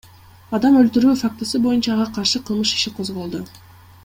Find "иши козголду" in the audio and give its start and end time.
2.79-3.45